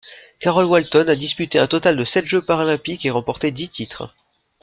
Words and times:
Carol 0.39 0.65
Walton 0.65 1.05
a 1.09 1.15
disputé 1.15 1.59
un 1.59 1.67
total 1.67 1.95
de 1.95 2.03
sept 2.05 2.25
Jeux 2.25 2.41
paralympiques 2.41 3.05
et 3.05 3.11
remporté 3.11 3.51
dix 3.51 3.69
titres. 3.69 4.15